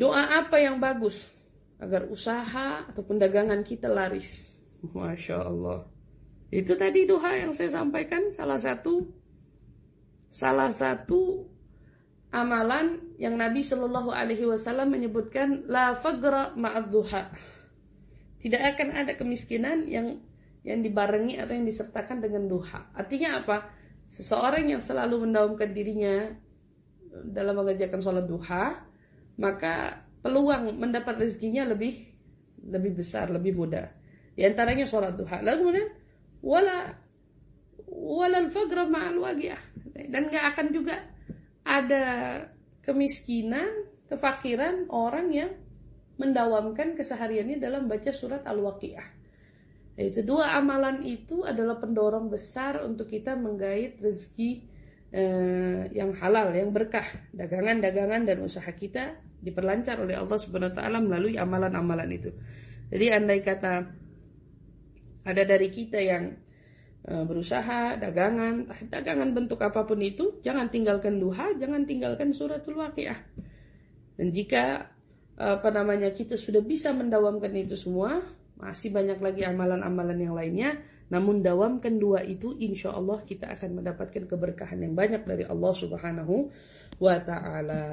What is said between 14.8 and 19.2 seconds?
menyebutkan la fagra ma'ad duha. Tidak akan ada